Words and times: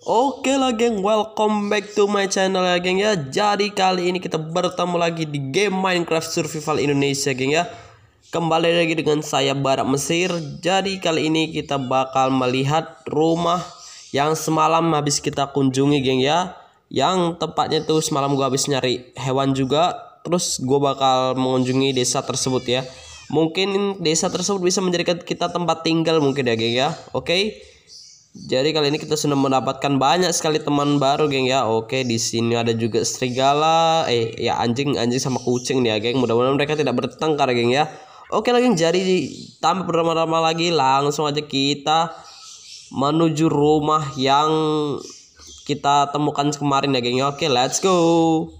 Oke 0.00 0.56
lah 0.56 0.72
geng, 0.72 1.04
welcome 1.04 1.68
back 1.68 1.92
to 1.92 2.08
my 2.08 2.24
channel 2.24 2.64
ya 2.64 2.80
geng 2.80 2.96
ya. 2.96 3.20
Jadi 3.20 3.68
kali 3.68 4.08
ini 4.08 4.16
kita 4.16 4.40
bertemu 4.40 4.96
lagi 4.96 5.28
di 5.28 5.36
game 5.52 5.76
Minecraft 5.76 6.24
Survival 6.24 6.80
Indonesia 6.80 7.36
geng 7.36 7.52
ya. 7.52 7.68
Kembali 8.32 8.80
lagi 8.80 8.96
dengan 8.96 9.20
saya 9.20 9.52
Barak 9.52 9.84
Mesir. 9.84 10.32
Jadi 10.64 11.04
kali 11.04 11.28
ini 11.28 11.52
kita 11.52 11.76
bakal 11.76 12.32
melihat 12.32 13.04
rumah 13.12 13.60
yang 14.08 14.32
semalam 14.32 14.88
habis 14.96 15.20
kita 15.20 15.52
kunjungi 15.52 16.00
geng 16.00 16.24
ya. 16.24 16.56
Yang 16.88 17.36
tepatnya 17.36 17.84
tuh 17.84 18.00
semalam 18.00 18.32
gua 18.32 18.48
habis 18.48 18.72
nyari 18.72 19.12
hewan 19.20 19.52
juga. 19.52 20.00
Terus 20.24 20.64
gue 20.64 20.80
bakal 20.80 21.36
mengunjungi 21.36 21.92
desa 21.92 22.24
tersebut 22.24 22.64
ya. 22.64 22.88
Mungkin 23.28 24.00
desa 24.00 24.32
tersebut 24.32 24.64
bisa 24.64 24.80
menjadikan 24.80 25.20
kita 25.20 25.52
tempat 25.52 25.84
tinggal 25.84 26.24
mungkin 26.24 26.48
ya 26.48 26.56
geng 26.56 26.72
ya. 26.72 26.88
Oke 27.12 27.68
jadi 28.30 28.70
kali 28.70 28.94
ini 28.94 29.02
kita 29.02 29.18
sudah 29.18 29.34
mendapatkan 29.34 29.98
banyak 29.98 30.30
sekali 30.30 30.62
teman 30.62 31.02
baru, 31.02 31.26
geng 31.26 31.50
ya. 31.50 31.66
Oke, 31.66 32.06
di 32.06 32.14
sini 32.14 32.54
ada 32.54 32.70
juga 32.70 33.02
serigala, 33.02 34.06
eh 34.06 34.30
ya 34.38 34.54
anjing, 34.62 34.94
anjing 34.94 35.18
sama 35.18 35.42
kucing 35.42 35.82
nih 35.82 35.94
ya, 35.94 35.96
geng. 35.98 36.22
Mudah-mudahan 36.22 36.54
mereka 36.54 36.78
tidak 36.78 36.94
bertengkar, 36.94 37.50
geng 37.50 37.74
ya. 37.74 37.90
Oke 38.30 38.54
lagi, 38.54 38.70
jadi 38.78 39.02
tanpa 39.58 39.82
berlama-lama 39.82 40.46
lagi, 40.46 40.70
langsung 40.70 41.26
aja 41.26 41.42
kita 41.42 42.14
menuju 42.94 43.50
rumah 43.50 44.14
yang 44.14 44.50
kita 45.66 46.14
temukan 46.14 46.54
kemarin 46.54 46.94
ya, 46.94 47.02
geng 47.02 47.18
ya. 47.18 47.34
Oke, 47.34 47.50
let's 47.50 47.82
go. 47.82 48.59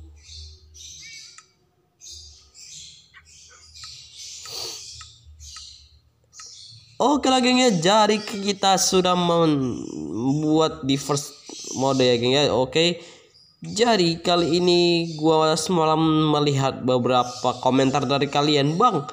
Oke 7.00 7.32
lah 7.32 7.40
gengnya, 7.40 7.72
jadi 7.72 8.20
kita 8.20 8.76
sudah 8.76 9.16
membuat 9.16 10.84
di 10.84 11.00
first 11.00 11.32
mode 11.72 12.04
ya 12.04 12.20
geng 12.20 12.36
ya. 12.36 12.52
Oke. 12.52 13.00
Jadi 13.64 14.20
kali 14.20 14.60
ini 14.60 14.80
gua 15.16 15.56
semalam 15.56 15.96
melihat 16.28 16.84
beberapa 16.84 17.56
komentar 17.64 18.04
dari 18.04 18.28
kalian, 18.28 18.76
Bang. 18.76 19.08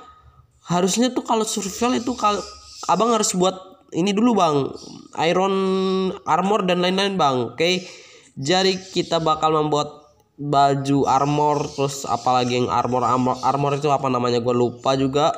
Harusnya 0.67 1.15
tuh 1.15 1.23
kalau 1.23 1.47
survival 1.47 1.95
itu 1.95 2.11
kalau 2.19 2.43
Abang 2.91 3.15
harus 3.15 3.31
buat 3.31 3.55
ini 3.95 4.11
dulu, 4.11 4.35
Bang. 4.35 4.75
Iron 5.23 5.55
armor 6.27 6.67
dan 6.67 6.83
lain-lain, 6.83 7.15
Bang. 7.15 7.55
Oke. 7.55 7.87
Jadi 8.35 8.83
kita 8.91 9.23
bakal 9.23 9.55
membuat 9.55 10.11
baju 10.35 11.07
armor 11.07 11.71
terus 11.71 12.03
apalagi 12.03 12.59
yang 12.59 12.67
armor 12.67 13.07
armor, 13.07 13.39
armor 13.47 13.79
itu 13.79 13.87
apa 13.89 14.11
namanya 14.11 14.43
gue 14.43 14.53
lupa 14.53 14.93
juga 14.93 15.33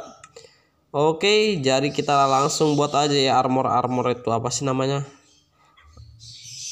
Oke, 0.89 1.61
jadi 1.61 1.93
kita 1.93 2.25
langsung 2.25 2.73
buat 2.73 2.89
aja 2.97 3.13
ya 3.13 3.37
armor-armor 3.37 4.09
itu 4.09 4.25
apa 4.33 4.49
sih 4.49 4.65
namanya? 4.65 5.05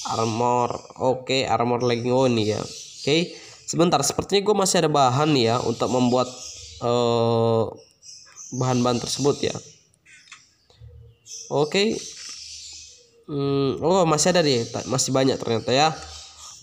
Armor. 0.09 0.73
Oke, 0.97 1.45
armor 1.45 1.85
legging 1.85 2.33
ini 2.33 2.57
ya. 2.57 2.61
Oke. 2.61 3.37
Sebentar, 3.69 4.01
sepertinya 4.01 4.41
gue 4.41 4.55
masih 4.57 4.81
ada 4.81 4.89
bahan 4.89 5.37
ya 5.37 5.61
untuk 5.61 5.93
membuat 5.93 6.25
bahan 6.81 7.77
bahan-bahan 8.57 9.05
tersebut 9.05 9.53
ya. 9.53 9.55
Oke. 11.53 11.93
Hmm, 13.29 13.77
oh, 13.85 14.02
masih 14.09 14.33
ada 14.33 14.41
deh. 14.41 14.65
Masih 14.89 15.13
banyak 15.13 15.37
ternyata 15.37 15.69
ya. 15.69 15.93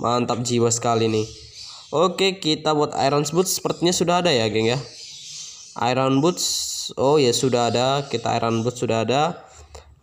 Mantap 0.02 0.42
jiwa 0.42 0.74
sekali 0.74 1.06
nih. 1.06 1.26
Oke, 1.94 2.42
kita 2.42 2.74
buat 2.74 2.90
iron 2.98 3.22
boots 3.30 3.62
sepertinya 3.62 3.94
sudah 3.94 4.26
ada 4.26 4.34
ya, 4.34 4.50
geng 4.50 4.66
ya. 4.74 4.80
Iron 5.86 6.18
boots 6.18 6.73
oh 7.00 7.16
ya 7.16 7.32
sudah 7.32 7.72
ada. 7.72 8.04
Kita 8.04 8.36
iron 8.36 8.60
boot 8.60 8.76
sudah 8.76 9.08
ada. 9.08 9.40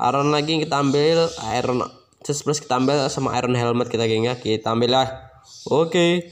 Iron 0.02 0.34
lagi 0.34 0.58
kita 0.58 0.82
ambil 0.82 1.30
iron 1.54 1.86
chest 2.26 2.42
plus 2.42 2.58
kita 2.58 2.82
ambil 2.82 3.06
sama 3.14 3.38
iron 3.38 3.54
helmet 3.54 3.86
kita 3.92 4.10
geng 4.10 4.26
ya. 4.26 4.34
Kita 4.40 4.74
ambil 4.74 4.90
lah 4.98 5.08
oke. 5.70 6.26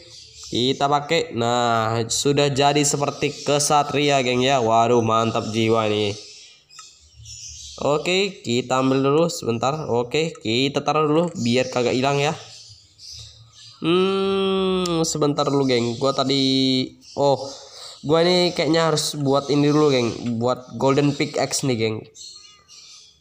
Kita 0.49 0.89
pakai. 0.89 1.37
Nah 1.37 2.01
sudah 2.09 2.49
jadi 2.49 2.81
seperti 2.81 3.45
kesatria 3.45 4.25
geng 4.25 4.41
ya. 4.41 4.57
Waduh 4.57 5.05
mantap 5.05 5.45
jiwa 5.53 5.85
nih. 5.85 6.17
Oke 7.85 8.41
kita 8.41 8.81
ambil 8.81 9.05
dulu 9.05 9.25
sebentar. 9.29 9.85
Oke 9.85 10.33
kita 10.41 10.81
taruh 10.81 11.05
dulu 11.05 11.29
biar 11.37 11.69
kagak 11.69 11.93
hilang 11.93 12.17
ya. 12.17 12.33
Hmm 13.85 15.05
sebentar 15.05 15.45
dulu 15.45 15.69
geng. 15.69 15.93
Gua 16.01 16.11
tadi 16.11 16.41
oh 17.13 17.68
gua 18.05 18.23
ini 18.23 18.55
kayaknya 18.55 18.91
harus 18.91 19.15
buat 19.19 19.51
ini 19.51 19.67
dulu 19.69 19.91
geng. 19.91 20.09
Buat 20.39 20.79
golden 20.79 21.11
pickaxe 21.15 21.67
nih 21.67 21.77
geng. 21.77 21.97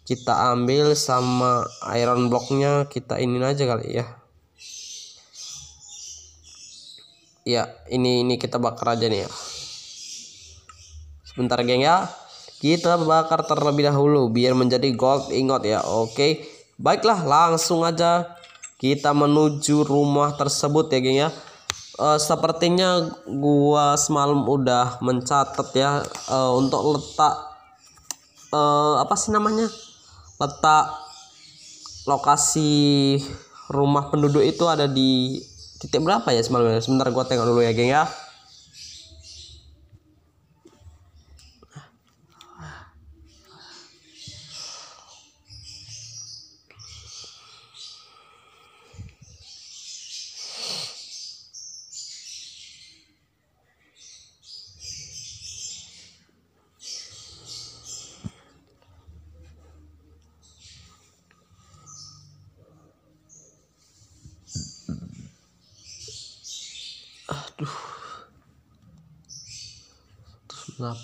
Kita 0.08 0.54
ambil 0.54 0.96
sama 0.96 1.68
iron 1.92 2.32
blocknya 2.32 2.88
kita 2.88 3.20
ini 3.20 3.42
aja 3.44 3.64
kali 3.68 4.00
ya. 4.00 4.06
Ya 7.48 7.72
ini 7.88 8.22
ini 8.24 8.36
kita 8.36 8.60
bakar 8.60 8.96
aja 8.96 9.08
nih 9.08 9.26
ya. 9.26 9.30
Sebentar 11.26 11.60
geng 11.66 11.82
ya. 11.82 12.08
Kita 12.58 12.98
bakar 12.98 13.46
terlebih 13.46 13.86
dahulu 13.86 14.30
biar 14.30 14.54
menjadi 14.56 14.90
gold. 14.96 15.30
Ingot 15.34 15.66
ya 15.66 15.82
oke. 15.82 16.42
Baiklah 16.78 17.26
langsung 17.26 17.82
aja 17.82 18.38
kita 18.78 19.10
menuju 19.10 19.82
rumah 19.82 20.38
tersebut 20.38 20.86
ya 20.94 20.98
geng 21.02 21.18
ya 21.18 21.30
uh, 21.98 22.18
sepertinya 22.18 23.10
gua 23.26 23.98
semalam 23.98 24.46
udah 24.46 25.02
mencatat 25.02 25.68
ya 25.74 26.02
uh, 26.30 26.54
untuk 26.56 26.96
letak 26.96 27.34
uh, 28.54 29.02
apa 29.02 29.14
sih 29.18 29.34
namanya? 29.34 29.66
Letak 30.38 30.86
lokasi 32.06 33.18
rumah 33.68 34.08
penduduk 34.08 34.40
itu 34.40 34.64
ada 34.64 34.88
di 34.88 35.42
titik 35.82 36.00
berapa 36.00 36.26
ya 36.32 36.40
semalam 36.40 36.78
sebentar 36.80 37.10
gua 37.10 37.26
tengok 37.26 37.46
dulu 37.50 37.60
ya 37.60 37.74
geng 37.74 37.92
ya 37.92 38.08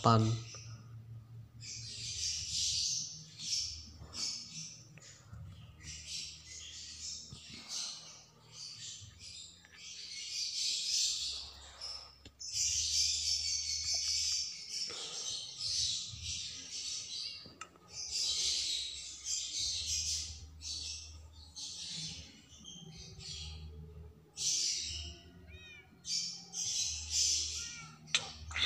8 0.05 0.44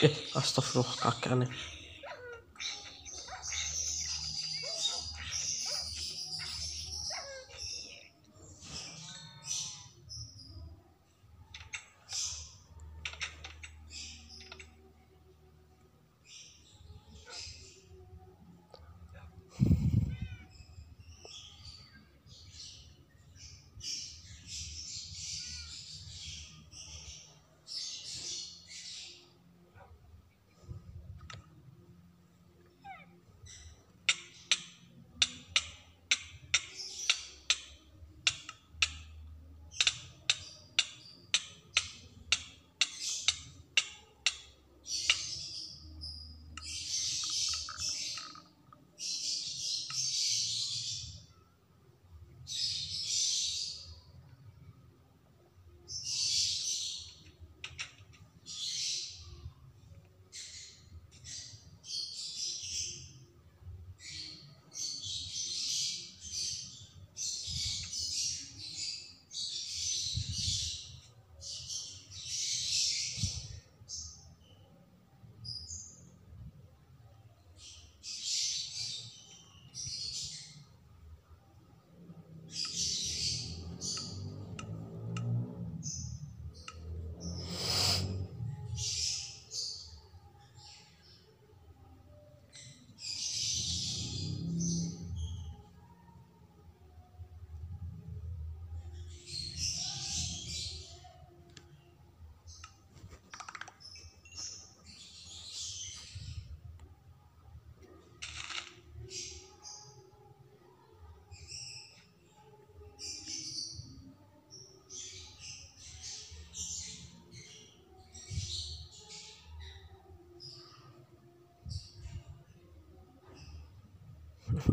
eh 0.02 0.14
astagfirullah 0.34 1.48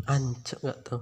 Ancok 0.06 0.58
nggak 0.62 0.78
tahu. 0.86 1.00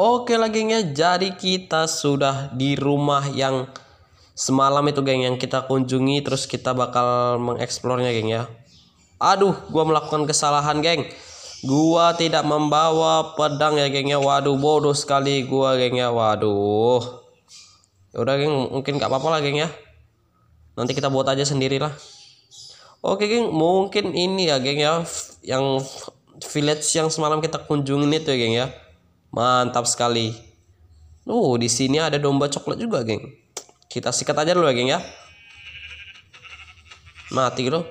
Oke 0.00 0.40
lah 0.40 0.48
gengnya, 0.48 0.80
jadi 0.80 1.36
kita 1.36 1.84
sudah 1.84 2.48
di 2.56 2.72
rumah 2.72 3.28
yang 3.36 3.68
semalam 4.32 4.80
itu 4.88 5.04
geng 5.04 5.28
yang 5.28 5.36
kita 5.36 5.68
kunjungi 5.68 6.24
terus 6.24 6.48
kita 6.48 6.72
bakal 6.72 7.36
mengeksplornya 7.36 8.08
geng 8.16 8.32
ya. 8.32 8.48
Aduh, 9.20 9.52
gua 9.68 9.84
melakukan 9.84 10.24
kesalahan 10.24 10.80
geng. 10.80 11.04
Gua 11.68 12.16
tidak 12.16 12.48
membawa 12.48 13.36
pedang 13.36 13.76
ya 13.76 13.92
geng 13.92 14.08
ya. 14.08 14.16
Waduh, 14.16 14.56
bodoh 14.56 14.96
sekali 14.96 15.44
gua 15.44 15.76
geng 15.76 16.00
ya. 16.00 16.08
Waduh. 16.08 17.20
Ya 18.16 18.24
udah 18.24 18.34
geng, 18.40 18.72
mungkin 18.72 18.96
gak 18.96 19.12
apa-apa 19.12 19.36
lah 19.36 19.40
geng 19.44 19.60
ya. 19.60 19.68
Nanti 20.80 20.96
kita 20.96 21.12
buat 21.12 21.28
aja 21.28 21.44
sendirilah. 21.44 21.92
Oke 23.04 23.28
geng, 23.28 23.52
mungkin 23.52 24.16
ini 24.16 24.48
ya 24.48 24.64
geng 24.64 24.80
ya 24.80 25.04
yang 25.44 25.76
village 26.40 26.88
yang 26.96 27.12
semalam 27.12 27.44
kita 27.44 27.68
kunjungin 27.68 28.16
itu 28.16 28.32
ya 28.32 28.38
geng 28.40 28.56
ya 28.56 28.68
Mantap 29.30 29.86
sekali. 29.86 30.34
Oh, 31.22 31.54
di 31.54 31.70
sini 31.70 32.02
ada 32.02 32.18
domba 32.18 32.50
coklat 32.50 32.82
juga, 32.82 33.06
geng. 33.06 33.22
Kita 33.86 34.10
sikat 34.10 34.34
aja 34.34 34.58
dulu 34.58 34.66
ya, 34.66 34.74
geng 34.74 34.90
ya. 34.90 35.00
Mati 37.30 37.70
gitu. 37.70 37.86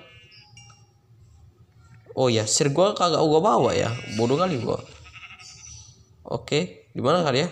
Oh 2.19 2.27
ya, 2.27 2.43
sir 2.43 2.67
gua 2.75 2.91
kagak 2.91 3.23
gua 3.23 3.39
bawa 3.39 3.71
ya. 3.71 3.87
Bodoh 4.19 4.35
kali 4.35 4.59
gua. 4.59 4.83
Oke, 6.27 6.91
di 6.91 6.99
mana 6.99 7.23
kali 7.23 7.47
ya? 7.47 7.49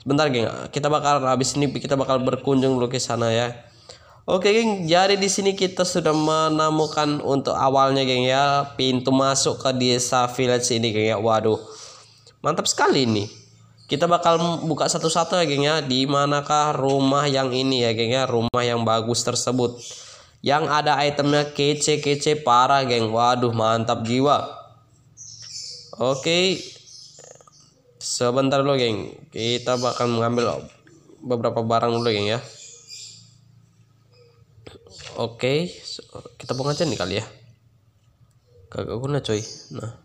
Sebentar, 0.00 0.32
geng. 0.32 0.48
Kita 0.72 0.88
bakal 0.88 1.20
habis 1.28 1.52
ini 1.60 1.68
kita 1.68 2.00
bakal 2.00 2.24
berkunjung 2.24 2.80
dulu 2.80 2.88
ke 2.88 2.96
sana 2.96 3.28
ya. 3.28 3.52
Oke, 4.24 4.56
geng. 4.56 4.88
Jadi 4.88 5.20
di 5.20 5.28
sini 5.28 5.52
kita 5.52 5.84
sudah 5.84 6.16
menemukan 6.16 7.20
untuk 7.20 7.52
awalnya, 7.52 8.08
geng 8.08 8.24
ya, 8.24 8.72
pintu 8.80 9.12
masuk 9.12 9.60
ke 9.60 9.76
desa 9.76 10.24
village 10.32 10.72
ini, 10.72 10.88
geng 10.88 11.08
ya. 11.12 11.20
Waduh 11.20 11.83
Mantap 12.44 12.68
sekali 12.68 13.08
ini. 13.08 13.24
Kita 13.88 14.04
bakal 14.04 14.36
buka 14.68 14.84
satu-satu 14.84 15.40
ya 15.40 15.44
geng 15.48 15.64
ya. 15.64 15.80
Di 15.80 16.04
manakah 16.04 16.76
rumah 16.76 17.24
yang 17.24 17.48
ini 17.56 17.88
ya 17.88 17.96
geng 17.96 18.12
ya. 18.12 18.28
Rumah 18.28 18.60
yang 18.60 18.84
bagus 18.84 19.24
tersebut. 19.24 19.80
Yang 20.44 20.68
ada 20.68 21.00
itemnya 21.00 21.56
kece-kece 21.56 22.44
parah 22.44 22.84
geng. 22.84 23.08
Waduh 23.08 23.56
mantap 23.56 24.04
jiwa. 24.04 24.44
Oke. 25.96 26.60
Sebentar 27.96 28.60
dulu 28.60 28.76
geng. 28.76 29.08
Kita 29.32 29.80
bakal 29.80 30.12
mengambil 30.12 30.68
beberapa 31.24 31.64
barang 31.64 31.96
dulu 31.96 32.12
geng 32.12 32.28
ya. 32.28 32.44
Oke. 35.16 35.72
Kita 36.36 36.52
buang 36.52 36.76
aja 36.76 36.84
nih 36.84 37.00
kali 37.00 37.14
ya. 37.20 37.24
Kagak 38.68 39.00
guna 39.00 39.24
coy. 39.24 39.40
Nah. 39.72 40.03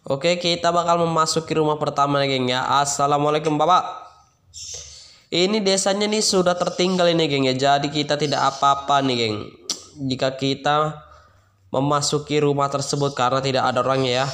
Oke, 0.00 0.40
kita 0.40 0.72
bakal 0.72 0.96
memasuki 1.04 1.52
rumah 1.52 1.76
pertama 1.76 2.24
nih, 2.24 2.40
geng 2.40 2.48
ya. 2.48 2.64
Assalamualaikum, 2.80 3.60
Bapak. 3.60 3.84
Ini 5.28 5.60
desanya 5.60 6.08
nih 6.08 6.24
sudah 6.24 6.56
tertinggal 6.56 7.04
ini, 7.12 7.28
geng 7.28 7.44
ya. 7.44 7.52
Jadi 7.52 7.92
kita 7.92 8.16
tidak 8.16 8.40
apa-apa 8.56 9.04
nih, 9.04 9.16
geng. 9.20 9.36
Jika 10.08 10.40
kita 10.40 11.04
memasuki 11.68 12.40
rumah 12.40 12.72
tersebut 12.72 13.12
karena 13.12 13.44
tidak 13.44 13.68
ada 13.68 13.84
orangnya 13.84 14.24
ya. 14.24 14.26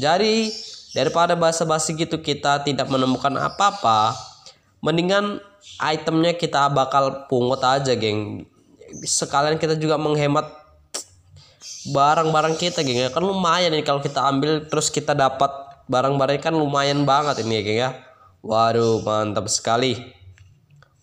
Jadi 0.00 0.48
daripada 0.96 1.36
basa-basi 1.36 1.92
gitu 1.92 2.24
kita 2.24 2.64
tidak 2.64 2.88
menemukan 2.88 3.36
apa-apa, 3.36 4.16
mendingan 4.80 5.44
itemnya 5.76 6.40
kita 6.40 6.72
bakal 6.72 7.28
pungut 7.28 7.60
aja, 7.60 7.92
geng. 7.92 8.48
Sekalian 9.04 9.60
kita 9.60 9.76
juga 9.76 10.00
menghemat 10.00 10.61
barang-barang 11.90 12.54
kita 12.54 12.86
geng 12.86 13.02
ya. 13.02 13.10
Kan 13.10 13.26
lumayan 13.26 13.74
ini 13.74 13.82
kalau 13.82 13.98
kita 13.98 14.22
ambil 14.22 14.70
terus 14.70 14.92
kita 14.92 15.18
dapat 15.18 15.50
barang-barang 15.90 16.38
kan 16.38 16.54
lumayan 16.54 17.02
banget 17.02 17.42
ini 17.42 17.58
ya 17.58 17.62
geng 17.66 17.78
ya. 17.78 17.90
Waduh 18.46 19.02
mantap 19.02 19.50
sekali. 19.50 19.98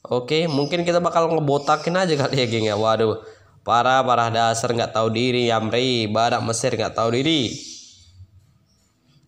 Oke 0.07 0.47
mungkin 0.47 0.87
kita 0.87 1.03
bakal 1.03 1.27
ngebotakin 1.27 1.99
aja 1.99 2.15
kali 2.15 2.35
ya 2.39 2.47
geng 2.47 2.65
ya. 2.67 2.79
Waduh 2.79 3.19
parah 3.67 3.99
parah 4.07 4.31
dasar 4.31 4.71
nggak 4.71 4.95
tahu 4.95 5.11
diri 5.11 5.51
Yamri. 5.51 6.07
Badak 6.07 6.39
Mesir 6.47 6.71
nggak 6.71 6.95
tahu 6.95 7.11
diri. 7.11 7.51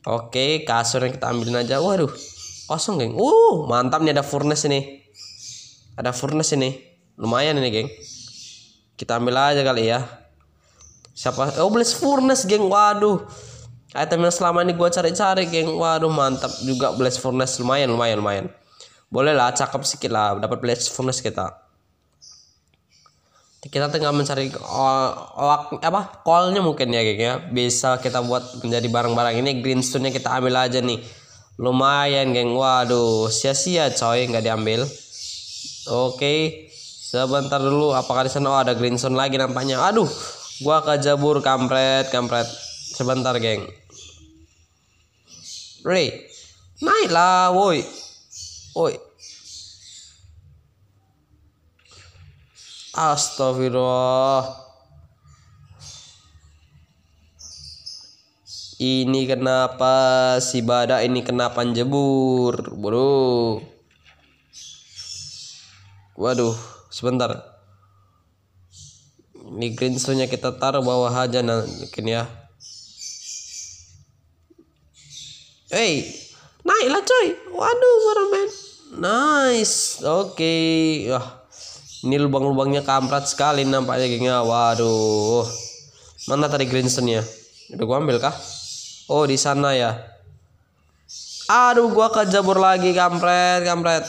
Oke 0.08 0.63
kasur 0.63 1.03
yang 1.03 1.13
kita 1.20 1.27
ambilin 1.27 1.67
aja. 1.67 1.84
Waduh 1.84 2.10
kosong 2.72 3.03
geng. 3.03 3.13
Uh 3.20 3.67
mantap 3.67 4.00
nih 4.00 4.15
ada 4.15 4.24
furnace 4.24 4.72
ini. 4.72 5.03
Ada 6.00 6.15
furnace 6.15 6.55
ini. 6.55 6.79
Lumayan 7.20 7.60
ini 7.60 7.67
geng. 7.67 7.89
Kita 8.96 9.20
ambil 9.20 9.36
aja 9.36 9.65
kali 9.65 9.91
ya 9.91 10.20
siapa? 11.21 11.61
Oh 11.61 11.69
Blaze 11.69 11.93
Furnace 11.93 12.49
geng. 12.49 12.65
Waduh. 12.65 13.21
Item 13.93 14.25
yang 14.25 14.33
selama 14.33 14.65
ini 14.65 14.73
gue 14.73 14.89
cari-cari 14.89 15.45
geng. 15.45 15.77
Waduh 15.77 16.09
mantap 16.09 16.49
juga 16.65 16.89
Blaze 16.97 17.21
Furnace. 17.21 17.61
Lumayan 17.61 17.93
lumayan 17.93 18.17
lumayan. 18.17 18.45
Boleh 19.13 19.37
lah 19.37 19.53
cakep 19.53 19.85
sedikit 19.85 20.09
lah 20.09 20.41
dapat 20.41 20.57
Blaze 20.57 20.89
Furnace 20.89 21.21
kita. 21.21 21.61
Kita 23.61 23.93
tengah 23.93 24.09
mencari 24.09 24.49
oh, 24.57 25.09
oh, 25.37 25.77
apa? 25.85 26.25
Callnya 26.25 26.65
mungkin 26.65 26.89
ya 26.89 27.05
geng 27.05 27.21
ya. 27.21 27.33
Bisa 27.37 28.01
kita 28.01 28.25
buat 28.25 28.65
menjadi 28.65 28.89
barang-barang. 28.89 29.37
Ini 29.37 29.61
greenstone 29.61 30.09
nya 30.09 30.11
kita 30.17 30.33
ambil 30.33 30.57
aja 30.57 30.81
nih. 30.81 30.97
Lumayan 31.61 32.33
geng. 32.33 32.57
Waduh 32.57 33.29
sia-sia 33.29 33.93
coy 33.93 34.25
nggak 34.25 34.41
diambil. 34.41 34.89
Oke 35.85 36.65
sebentar 37.05 37.61
dulu. 37.61 37.93
Apakah 37.93 38.25
di 38.25 38.33
sana? 38.33 38.49
Oh, 38.49 38.57
ada 38.57 38.73
greenstone 38.73 39.13
lagi 39.13 39.37
nampaknya. 39.37 39.77
Aduh 39.77 40.09
Gua 40.61 40.77
kejabur 40.85 41.41
kampret, 41.41 42.13
kampret. 42.13 42.45
Sebentar, 42.93 43.33
geng. 43.41 43.65
Ray. 45.81 46.29
Naiklah, 46.77 47.49
woi. 47.49 47.81
Woi. 48.77 48.93
Astagfirullah. 52.93 54.69
Ini 58.81 59.29
kenapa 59.29 59.93
si 60.41 60.61
badak 60.61 61.05
ini 61.05 61.25
kenapa 61.25 61.65
jebur, 61.69 62.53
bro? 62.77 63.61
Waduh, 66.17 66.53
sebentar 66.93 67.50
ini 69.51 69.75
green 69.75 70.00
nya 70.15 70.31
kita 70.31 70.55
taruh 70.55 70.79
bawah 70.79 71.12
aja 71.12 71.43
nah 71.43 71.67
mungkin 71.67 72.05
ya. 72.08 72.24
Hey 75.67 76.08
naiklah 76.63 77.03
coy. 77.03 77.27
Waduh 77.51 77.96
men. 78.31 78.50
Nice. 79.01 80.00
Oke. 80.08 80.39
Okay. 80.39 81.12
wah 81.12 81.43
ini 82.08 82.15
lubang-lubangnya 82.17 82.81
kampret 82.88 83.27
sekali 83.27 83.67
nampaknya 83.67 84.08
gengnya. 84.08 84.38
Waduh. 84.39 85.43
Mana 86.31 86.48
tadi 86.48 86.63
green 86.72 86.88
nya 86.88 87.22
udah 87.75 87.86
gua 87.88 87.98
ambil 88.00 88.24
kah? 88.24 88.36
Oh 89.12 89.27
di 89.27 89.36
sana 89.36 89.75
ya. 89.75 90.00
Aduh 91.51 91.91
gua 91.91 92.08
kejabur 92.08 92.55
lagi 92.55 92.96
kampret 92.96 93.67
kampret. 93.67 94.08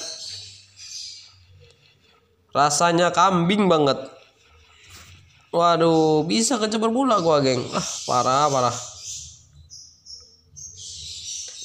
Rasanya 2.54 3.10
kambing 3.10 3.66
banget 3.66 4.21
waduh 5.52 6.24
bisa 6.24 6.56
kecebur 6.56 6.88
bola 6.88 7.20
gua 7.20 7.44
geng 7.44 7.60
ah 7.76 7.86
parah 8.08 8.48
parah 8.48 8.76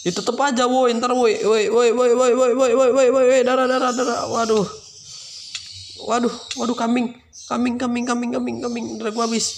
ditutup 0.03 0.35
aja 0.43 0.67
woi 0.67 0.91
ntar 0.99 1.15
woi 1.15 1.39
woi 1.39 1.71
woi 1.71 1.89
woi 1.95 2.11
woi 2.11 2.31
woi 2.35 2.51
woi 2.51 2.71
woi 2.75 3.07
woi 3.11 3.25
woi 3.31 3.41
darah 3.47 3.63
darah 3.63 3.91
darah 3.95 4.27
waduh 4.27 4.67
waduh 6.03 6.35
waduh 6.59 6.75
kambing 6.75 7.15
kambing 7.47 7.79
kambing 7.79 8.03
kambing 8.03 8.31
kambing 8.35 8.57
kambing 8.59 8.85
darah 8.99 9.15
gua 9.15 9.23
habis 9.23 9.55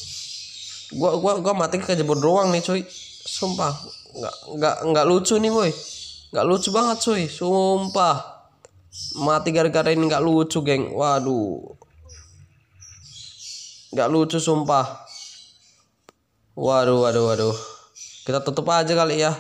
gua 0.93 1.17
gua 1.17 1.41
gua 1.41 1.53
mati 1.57 1.81
kejebur 1.81 2.21
doang 2.21 2.53
nih 2.53 2.61
cuy 2.61 2.85
sumpah 3.25 3.73
nggak 4.13 4.35
nggak 4.57 4.75
nggak 4.93 5.05
lucu 5.09 5.41
nih 5.41 5.49
woi 5.49 5.73
nggak 6.33 6.45
lucu 6.45 6.69
banget 6.69 6.97
cuy 7.01 7.25
sumpah 7.25 8.45
mati 9.21 9.49
gara-gara 9.49 9.89
ini 9.89 10.05
nggak 10.05 10.21
lucu 10.21 10.61
geng 10.61 10.93
waduh 10.93 11.78
nggak 13.89 14.09
lucu 14.09 14.37
sumpah. 14.37 15.05
Waduh 16.53 17.07
waduh 17.07 17.23
waduh. 17.31 17.57
Kita 18.25 18.43
tutup 18.45 18.69
aja 18.69 18.93
kali 18.93 19.23
ya. 19.23 19.33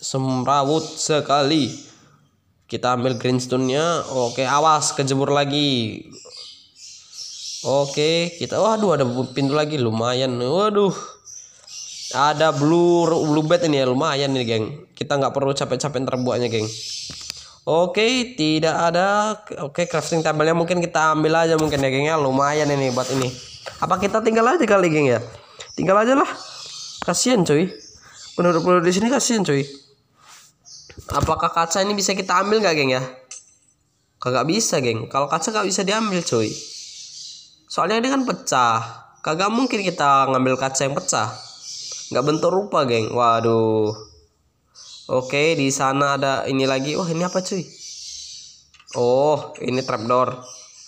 Semrawut 0.00 0.82
sekali. 0.82 1.70
Kita 2.64 2.96
ambil 2.96 3.20
greenstone 3.20 3.70
nya 3.70 4.02
oke 4.10 4.42
awas 4.42 4.96
kejebur 4.96 5.30
lagi. 5.30 6.08
Oke 7.64 8.34
kita 8.36 8.58
waduh 8.58 8.98
ada 8.98 9.04
pintu 9.30 9.54
lagi. 9.54 9.78
Lumayan. 9.78 10.34
Waduh. 10.40 10.94
Ada 12.14 12.54
blue 12.54 13.06
blue 13.10 13.46
bed 13.46 13.66
ini 13.66 13.82
ya. 13.82 13.86
Lumayan 13.86 14.34
nih 14.34 14.44
geng. 14.46 14.64
Kita 14.94 15.18
nggak 15.20 15.34
perlu 15.34 15.54
capek-capek 15.54 16.02
terbuatnya 16.02 16.48
geng 16.50 16.66
Oke, 17.64 18.36
tidak 18.36 18.76
ada. 18.76 19.40
Oke, 19.64 19.88
crafting 19.88 20.20
tabelnya 20.20 20.52
mungkin 20.52 20.84
kita 20.84 21.16
ambil 21.16 21.40
aja 21.40 21.56
mungkin 21.56 21.80
ya, 21.80 21.88
geng 21.88 22.04
ya. 22.04 22.16
Lumayan 22.20 22.68
ini 22.68 22.92
buat 22.92 23.08
ini. 23.12 23.32
Apa 23.80 23.96
kita 23.96 24.20
tinggal 24.20 24.44
aja 24.44 24.60
kali, 24.68 24.92
geng 24.92 25.08
ya? 25.08 25.20
Tinggal 25.72 26.04
aja 26.04 26.12
lah. 26.12 26.28
Kasihan, 27.08 27.40
cuy. 27.40 27.72
Penduduk-penduduk 28.36 28.84
di 28.84 28.92
sini 28.92 29.08
kasihan, 29.08 29.40
cuy. 29.40 29.64
Apakah 31.08 31.48
kaca 31.48 31.80
ini 31.80 31.96
bisa 31.96 32.12
kita 32.12 32.44
ambil 32.44 32.60
nggak, 32.60 32.74
geng 32.76 32.92
ya? 32.92 33.02
Kagak 34.20 34.44
bisa, 34.44 34.84
geng. 34.84 35.08
Kalau 35.08 35.26
kaca 35.32 35.48
nggak 35.48 35.64
bisa 35.64 35.80
diambil, 35.88 36.20
cuy. 36.20 36.52
Soalnya 37.72 38.04
ini 38.04 38.12
kan 38.12 38.28
pecah. 38.28 38.80
Kagak 39.24 39.48
mungkin 39.48 39.80
kita 39.80 40.28
ngambil 40.28 40.60
kaca 40.60 40.84
yang 40.84 40.92
pecah 40.92 41.32
nggak 42.14 42.30
bentuk 42.30 42.50
rupa 42.52 42.84
geng 42.84 43.10
waduh 43.10 43.90
oke 45.08 45.58
di 45.58 45.68
sana 45.68 46.16
ada 46.16 46.32
ini 46.48 46.64
lagi. 46.64 46.96
Wah 46.96 47.08
ini 47.08 47.24
apa 47.24 47.40
cuy? 47.40 47.64
Oh 48.96 49.52
ini 49.60 49.80
trapdoor. 49.80 50.40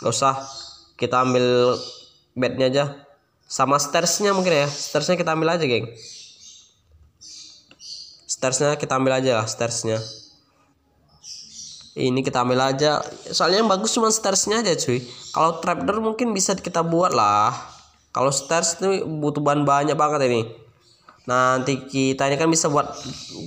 Gak 0.02 0.12
usah. 0.12 0.36
Kita 0.96 1.24
ambil 1.24 1.76
bednya 2.36 2.68
aja. 2.68 2.84
Sama 3.46 3.80
stairsnya 3.80 4.36
mungkin 4.36 4.52
ya. 4.52 4.68
Stairsnya 4.68 5.16
kita 5.16 5.32
ambil 5.32 5.56
aja 5.56 5.64
geng. 5.64 5.88
Stairsnya 8.26 8.76
kita 8.76 8.98
ambil 9.00 9.16
aja 9.16 9.40
lah 9.40 9.46
stairsnya. 9.48 10.02
Ini 11.96 12.20
kita 12.20 12.44
ambil 12.44 12.60
aja. 12.76 13.00
Soalnya 13.32 13.64
yang 13.64 13.70
bagus 13.72 13.96
cuma 13.96 14.12
stairsnya 14.12 14.60
aja 14.60 14.76
cuy. 14.76 15.00
Kalau 15.32 15.64
trapdoor 15.64 16.04
mungkin 16.04 16.36
bisa 16.36 16.52
kita 16.52 16.84
buat 16.84 17.16
lah. 17.16 17.56
Kalau 18.12 18.28
stairs 18.28 18.76
itu 18.80 19.04
butuh 19.04 19.40
bahan 19.40 19.64
banyak 19.64 19.96
banget 19.96 20.28
ini 20.28 20.65
nanti 21.26 21.84
kita 21.90 22.30
ini 22.30 22.38
kan 22.38 22.46
bisa 22.46 22.70
buat 22.70 22.94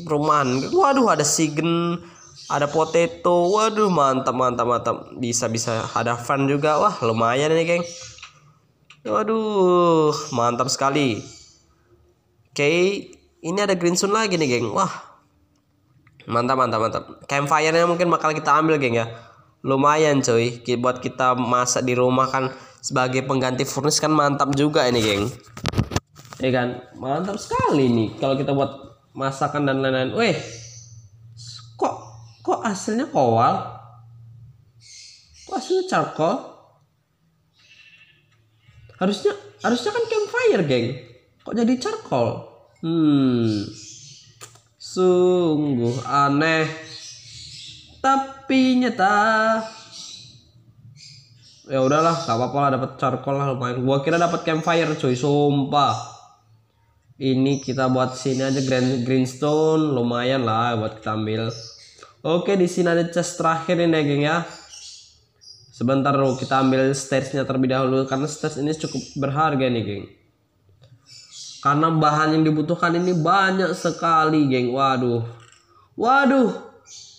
perumahan 0.03 0.69
waduh 0.75 1.15
ada 1.15 1.24
sigen 1.24 2.03
ada 2.50 2.65
potato. 2.65 3.53
Waduh 3.53 3.88
mantap 3.93 4.33
mantap 4.33 4.65
mantap. 4.65 4.95
Bisa 5.21 5.45
bisa. 5.48 5.86
Ada 5.93 6.17
fan 6.17 6.50
juga. 6.50 6.81
Wah 6.81 6.98
lumayan 7.05 7.53
ini 7.53 7.63
geng. 7.63 7.83
Waduh 9.05 10.12
mantap 10.33 10.67
sekali. 10.74 11.21
Oke 12.50 12.71
ini 13.39 13.59
ada 13.62 13.77
greenstone 13.77 14.12
lagi 14.12 14.36
nih 14.36 14.59
geng. 14.59 14.74
Wah. 14.74 14.89
Mantap 16.25 16.57
mantap 16.57 16.79
mantap. 16.81 17.03
Campfire 17.29 17.74
nya 17.74 17.86
mungkin 17.86 18.09
bakal 18.09 18.33
kita 18.33 18.57
ambil 18.57 18.81
geng 18.81 18.98
ya. 18.98 19.05
Lumayan 19.62 20.25
coy. 20.25 20.57
Buat 20.81 21.05
kita 21.05 21.38
masak 21.38 21.86
di 21.86 21.93
rumah 21.93 22.33
kan 22.33 22.50
sebagai 22.81 23.27
pengganti 23.27 23.67
furnace 23.67 24.00
kan 24.00 24.09
mantap 24.09 24.55
juga 24.55 24.88
ini 24.88 25.03
geng 25.03 25.24
ya 26.39 26.50
kan? 26.55 26.67
Mantap 26.96 27.36
sekali 27.36 27.91
nih 27.91 28.10
kalau 28.17 28.39
kita 28.39 28.55
buat 28.55 28.89
masakan 29.13 29.67
dan 29.67 29.84
lain-lain. 29.84 30.15
Weh 30.15 30.36
kok 31.75 31.96
kok 32.43 32.60
hasilnya 32.63 33.12
kowal? 33.12 33.55
Kok 35.48 35.55
hasilnya 35.55 35.86
charcoal? 35.88 36.36
Harusnya 39.00 39.31
harusnya 39.63 39.91
kan 39.91 40.03
campfire 40.08 40.63
geng. 40.67 40.88
Kok 41.43 41.55
jadi 41.55 41.74
charcoal? 41.79 42.27
Hmm. 42.79 43.67
Sungguh 44.79 46.00
aneh. 46.08 46.67
Tapi 48.00 48.79
nyata 48.79 49.15
ya 51.69 51.86
udahlah 51.86 52.17
gak 52.25 52.34
apa-apa 52.34 52.58
lah 52.58 52.69
dapat 52.79 52.91
charcoal 52.96 53.36
lah 53.36 53.51
lumayan. 53.51 53.84
Gua 53.84 54.00
kira 54.00 54.15
dapat 54.15 54.48
campfire 54.48 54.96
cuy. 54.96 55.15
Sumpah 55.15 56.18
ini 57.19 57.59
kita 57.59 57.91
buat 57.91 58.15
sini 58.15 58.47
aja 58.47 58.63
green 58.63 59.03
greenstone 59.03 59.91
lumayan 59.91 60.47
lah 60.47 60.79
buat 60.79 61.03
kita 61.03 61.19
ambil. 61.19 61.51
Oke 62.23 62.55
di 62.55 62.63
sini 62.63 62.88
ada 62.88 63.03
chest 63.11 63.35
terakhir 63.35 63.75
ini 63.75 63.91
ya 63.91 64.01
geng 64.07 64.23
ya. 64.23 64.38
Sebentar 65.75 66.15
dulu 66.15 66.39
kita 66.39 66.63
ambil 66.63 66.95
stairsnya 66.95 67.43
terlebih 67.43 67.75
dahulu 67.75 68.07
karena 68.07 68.23
stairs 68.23 68.55
ini 68.59 68.71
cukup 68.71 69.03
berharga 69.19 69.67
nih 69.67 69.83
geng. 69.83 70.05
Karena 71.59 71.91
bahan 71.91 72.39
yang 72.39 72.43
dibutuhkan 72.47 72.95
ini 72.95 73.11
banyak 73.11 73.75
sekali 73.75 74.47
geng. 74.47 74.71
Waduh. 74.71 75.27
Waduh. 75.99 76.71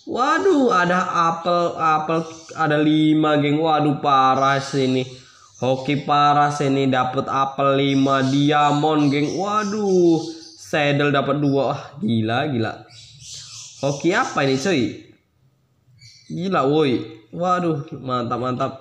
Waduh 0.09 0.73
ada 0.73 1.29
apel 1.29 1.77
apel 1.77 2.25
ada 2.57 2.77
lima 2.81 3.37
geng. 3.37 3.61
Waduh 3.61 4.01
parah 4.01 4.57
sini 4.57 5.20
Hoki 5.61 6.09
parah 6.09 6.49
sini 6.49 6.89
dapat 6.89 7.29
apel 7.29 7.77
5 7.77 8.33
diamond 8.33 9.13
geng. 9.13 9.37
Waduh, 9.37 10.17
saddle 10.57 11.13
dapat 11.13 11.37
dua. 11.37 11.69
Wah, 11.69 11.81
gila 12.01 12.49
gila. 12.49 12.73
Hoki 13.85 14.09
apa 14.09 14.41
ini 14.41 14.57
cuy? 14.57 14.81
Gila 16.33 16.65
woi. 16.65 16.97
Waduh, 17.29 17.85
mantap 18.01 18.41
mantap. 18.41 18.71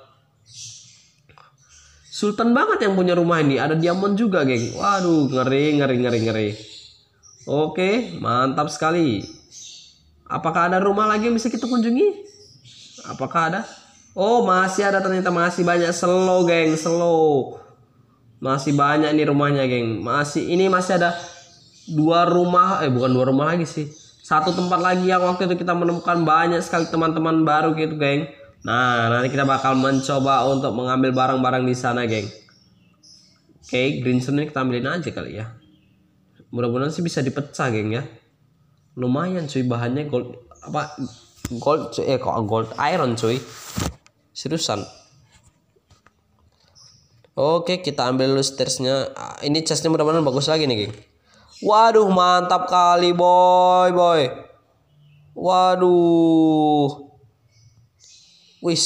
Sultan 2.09 2.57
banget 2.57 2.89
yang 2.89 2.97
punya 2.97 3.13
rumah 3.13 3.45
ini. 3.45 3.61
Ada 3.61 3.77
diamond 3.77 4.17
juga, 4.17 4.49
geng. 4.49 4.73
Waduh, 4.73 5.29
ngeri 5.37 5.77
ngeri 5.77 5.97
ngeri 6.01 6.19
ngeri. 6.25 6.49
Oke, 7.45 8.17
mantap 8.25 8.73
sekali. 8.73 9.21
Apakah 10.25 10.73
ada 10.73 10.81
rumah 10.81 11.05
lagi 11.05 11.29
yang 11.29 11.37
bisa 11.37 11.53
kita 11.53 11.69
kunjungi? 11.69 12.25
Apakah 13.05 13.43
ada? 13.53 13.63
Oh 14.15 14.43
masih 14.43 14.91
ada 14.91 14.99
ternyata 14.99 15.31
masih 15.31 15.63
banyak. 15.63 15.95
Slow 15.95 16.43
geng 16.47 16.75
slow. 16.75 17.59
Masih 18.43 18.75
banyak 18.75 19.15
nih 19.15 19.31
rumahnya 19.31 19.65
geng. 19.71 20.03
Masih 20.03 20.51
ini 20.51 20.67
masih 20.67 20.99
ada 20.99 21.15
dua 21.87 22.27
rumah 22.27 22.83
eh 22.83 22.91
bukan 22.91 23.11
dua 23.11 23.25
rumah 23.31 23.55
lagi 23.55 23.67
sih. 23.67 23.87
Satu 24.21 24.55
tempat 24.55 24.79
lagi 24.79 25.11
yang 25.11 25.23
waktu 25.23 25.47
itu 25.51 25.63
kita 25.63 25.75
menemukan 25.75 26.23
banyak 26.23 26.63
sekali 26.63 26.87
teman-teman 26.91 27.47
baru 27.47 27.75
gitu 27.79 27.95
geng. 27.99 28.27
Nah 28.67 29.09
nanti 29.09 29.31
kita 29.31 29.47
bakal 29.47 29.79
mencoba 29.79 30.45
untuk 30.51 30.75
mengambil 30.75 31.15
barang-barang 31.15 31.65
di 31.67 31.75
sana 31.79 32.05
geng. 32.07 32.27
Oke 32.27 33.79
okay, 33.79 33.87
greenstone 34.03 34.43
ini 34.43 34.51
kita 34.51 34.67
ambilin 34.67 34.91
aja 34.91 35.11
kali 35.15 35.39
ya. 35.39 35.55
Mudah-mudahan 36.51 36.91
sih 36.91 37.07
bisa 37.07 37.23
dipecah 37.23 37.71
geng 37.71 37.95
ya. 37.95 38.03
Lumayan 38.99 39.47
cuy 39.47 39.63
bahannya 39.63 40.11
gold 40.11 40.35
apa 40.67 40.99
gold 41.63 41.95
eh 42.03 42.19
kok 42.19 42.35
gold 42.51 42.75
iron 42.77 43.15
cuy 43.15 43.39
seriusan? 44.41 44.81
Oke 47.37 47.85
kita 47.85 48.09
ambil 48.09 48.33
dulu 48.33 48.41
stairsnya. 48.41 49.13
Ah, 49.13 49.37
ini 49.45 49.61
chestnya 49.61 49.93
mudah-mudahan 49.93 50.25
bagus 50.25 50.49
lagi 50.49 50.65
nih 50.65 50.89
geng 50.89 50.95
waduh 51.61 52.09
mantap 52.09 52.67
kali 52.67 53.13
boy 53.13 53.93
boy. 53.93 54.23
Waduh. 55.37 56.89
Wis 58.61 58.85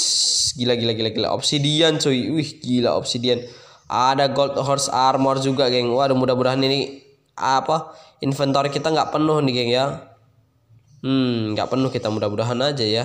gila 0.54 0.78
gila 0.78 0.92
gila 0.94 1.11
gila. 1.11 1.28
Obsidian 1.34 1.99
cuy. 1.99 2.30
Wih 2.30 2.50
gila 2.62 2.94
obsidian. 2.99 3.42
Ada 3.90 4.30
gold 4.30 4.58
horse 4.58 4.90
armor 4.90 5.42
juga 5.42 5.70
geng. 5.70 5.90
Waduh 5.90 6.14
mudah-mudahan 6.14 6.61
ini 6.62 7.02
apa 7.34 7.94
inventory 8.23 8.70
kita 8.70 8.94
nggak 8.94 9.11
penuh 9.11 9.38
nih 9.42 9.52
geng 9.54 9.70
ya. 9.70 9.84
Hmm 11.02 11.54
nggak 11.54 11.70
penuh 11.75 11.90
kita 11.90 12.11
mudah-mudahan 12.11 12.58
aja 12.61 12.87
ya 12.87 13.04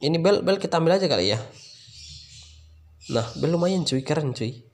ini 0.00 0.16
bel 0.20 0.44
bel 0.44 0.60
kita 0.60 0.80
ambil 0.80 0.98
aja 0.98 1.06
kali 1.08 1.32
ya 1.32 1.38
nah 3.12 3.26
bel 3.38 3.54
lumayan 3.54 3.86
cuy 3.86 4.02
keren 4.02 4.34
cuy 4.36 4.66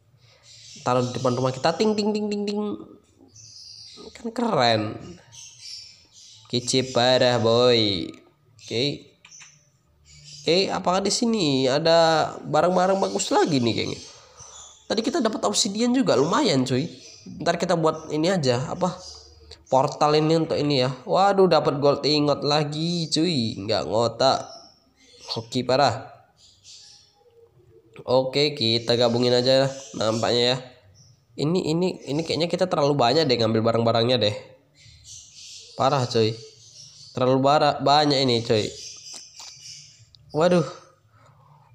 taruh 0.83 1.05
di 1.07 1.15
depan 1.15 1.37
rumah 1.37 1.55
kita 1.55 1.77
ting 1.79 1.95
ting 1.95 2.11
ting 2.11 2.27
ting 2.27 2.43
ting 2.49 2.61
kan 4.17 4.29
keren 4.35 4.83
kece 6.51 6.91
parah 6.91 7.39
boy 7.39 8.09
oke 8.09 8.67
okay. 8.67 9.13
Eh, 10.43 10.67
apakah 10.67 10.99
di 10.99 11.13
sini 11.15 11.71
ada 11.71 12.35
barang-barang 12.43 12.99
bagus 12.99 13.31
lagi 13.31 13.63
nih 13.63 13.75
kayaknya? 13.79 14.01
Tadi 14.91 15.01
kita 15.07 15.23
dapat 15.23 15.47
obsidian 15.47 15.95
juga 15.95 16.19
lumayan 16.19 16.67
cuy. 16.67 16.91
Ntar 17.39 17.55
kita 17.63 17.79
buat 17.79 18.11
ini 18.11 18.27
aja 18.27 18.75
apa? 18.75 18.91
Portal 19.71 20.19
ini 20.19 20.43
untuk 20.43 20.59
ini 20.59 20.83
ya. 20.83 20.91
Waduh, 21.07 21.47
dapat 21.47 21.79
gold 21.79 22.03
ingot 22.03 22.43
lagi 22.43 23.07
cuy. 23.07 23.55
Nggak 23.55 23.87
ngotak. 23.87 24.62
Hoki 25.33 25.65
parah. 25.65 26.13
Oke, 28.05 28.53
kita 28.53 28.97
gabungin 29.01 29.33
aja 29.33 29.69
nampaknya 29.97 30.43
ya. 30.53 30.57
Ini 31.33 31.73
ini 31.73 31.89
ini 32.05 32.21
kayaknya 32.21 32.49
kita 32.53 32.69
terlalu 32.69 32.93
banyak 32.93 33.25
deh 33.25 33.41
ngambil 33.41 33.65
barang-barangnya 33.65 34.17
deh. 34.21 34.37
Parah 35.81 36.05
cuy. 36.05 36.37
Terlalu 37.17 37.39
bara, 37.41 37.81
banyak 37.81 38.21
ini 38.21 38.45
cuy. 38.45 38.69
Waduh. 40.37 40.65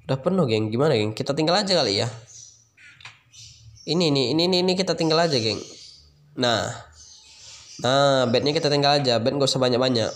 Udah 0.06 0.18
penuh, 0.22 0.46
geng. 0.46 0.70
Gimana, 0.70 0.94
geng? 0.94 1.14
Kita 1.18 1.34
tinggal 1.34 1.58
aja 1.58 1.74
kali 1.78 2.02
ya. 2.02 2.08
Ini 3.90 4.14
nih, 4.14 4.38
ini 4.38 4.42
ini 4.46 4.58
ini 4.62 4.74
kita 4.78 4.94
tinggal 4.94 5.18
aja, 5.22 5.38
geng. 5.38 5.58
Nah. 6.38 6.70
Nah, 7.82 8.26
bednya 8.30 8.54
kita 8.54 8.70
tinggal 8.70 9.02
aja. 9.02 9.18
Bed 9.22 9.38
gak 9.38 9.50
usah 9.50 9.62
banyak-banyak. 9.62 10.10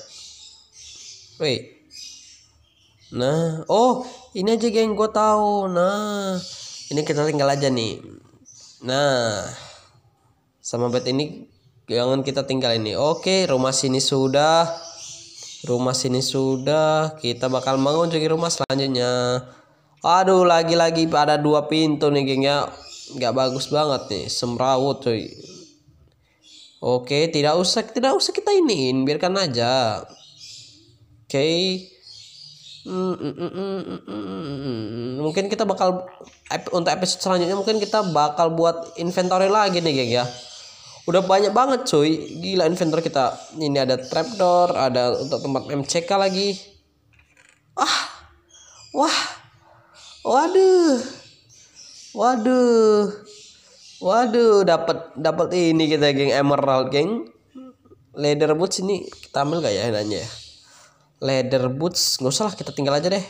Wait. 1.42 1.81
Nah, 3.12 3.68
oh, 3.68 4.08
ini 4.36 4.56
aja, 4.56 4.68
geng. 4.72 4.96
Gue 4.96 5.10
tahu. 5.12 5.68
Nah, 5.68 6.40
ini 6.92 7.02
kita 7.04 7.28
tinggal 7.28 7.52
aja 7.52 7.68
nih. 7.68 8.00
Nah, 8.88 9.46
sama 10.64 10.88
bed 10.88 11.08
ini 11.12 11.48
jangan 11.92 12.24
kita 12.24 12.48
tinggal 12.48 12.76
ini. 12.76 12.96
Oke, 12.96 13.46
rumah 13.48 13.76
sini 13.76 14.00
sudah 14.00 14.92
rumah 15.62 15.94
sini 15.94 16.26
sudah 16.26 17.22
kita 17.22 17.46
bakal 17.46 17.78
bangun 17.78 18.10
jadi 18.10 18.34
rumah 18.34 18.50
selanjutnya 18.50 19.46
aduh 20.02 20.42
lagi-lagi 20.42 21.06
ada 21.14 21.38
dua 21.38 21.70
pintu 21.70 22.10
nih 22.10 22.26
geng 22.26 22.42
ya 22.42 22.66
nggak 23.14 23.34
bagus 23.38 23.70
banget 23.70 24.02
nih 24.10 24.26
semrawut 24.26 25.06
cuy 25.06 25.30
oke 26.82 27.30
tidak 27.30 27.54
usah 27.62 27.86
tidak 27.86 28.18
usah 28.18 28.34
kita 28.34 28.50
iniin 28.50 29.06
biarkan 29.06 29.38
aja 29.38 30.02
oke 31.30 31.46
mungkin 35.22 35.54
kita 35.54 35.70
bakal 35.70 36.10
untuk 36.74 36.90
episode 36.90 37.22
selanjutnya 37.22 37.54
mungkin 37.54 37.78
kita 37.78 38.02
bakal 38.10 38.50
buat 38.58 38.98
inventory 38.98 39.54
lagi 39.54 39.78
nih 39.86 39.94
geng 39.94 40.12
ya. 40.22 40.26
Udah 41.06 41.22
banyak 41.22 41.54
banget 41.54 41.86
cuy. 41.86 42.42
Gila 42.42 42.66
inventor 42.66 43.02
kita. 43.06 43.38
Ini 43.58 43.86
ada 43.86 44.02
trapdoor 44.02 44.74
ada 44.74 45.14
untuk 45.18 45.46
tempat 45.46 45.70
MCK 45.70 46.10
lagi. 46.18 46.58
Ah 47.78 48.10
wah. 48.98 49.18
Waduh. 50.26 51.02
Waduh. 52.18 53.14
Waduh 54.02 54.66
dapat 54.66 55.14
dapat 55.14 55.54
ini 55.54 55.86
kita 55.86 56.18
geng 56.18 56.34
emerald 56.34 56.90
geng. 56.90 57.30
Leather 58.18 58.58
boots 58.58 58.82
ini 58.82 59.08
kita 59.08 59.48
ambil 59.48 59.64
gak 59.64 59.72
ya 59.72 59.88
nanya 59.88 60.20
ya 60.20 60.41
leather 61.22 61.70
boots 61.70 62.18
nggak 62.18 62.34
usah 62.34 62.50
lah 62.50 62.56
kita 62.58 62.74
tinggal 62.74 62.98
aja 62.98 63.08
deh 63.14 63.26